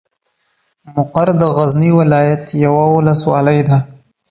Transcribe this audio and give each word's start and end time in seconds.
مقر 0.95 1.27
د 1.41 1.43
غزني 1.55 1.89
ولايت 1.99 2.43
یوه 2.65 2.85
ولسوالۍ 2.95 3.59
ده. 3.67 3.77